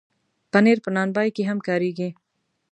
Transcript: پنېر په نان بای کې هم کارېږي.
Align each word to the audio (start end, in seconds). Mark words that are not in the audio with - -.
پنېر 0.51 0.77
په 0.85 0.89
نان 0.95 1.09
بای 1.15 1.29
کې 1.35 1.43
هم 1.49 1.59
کارېږي. 1.67 2.09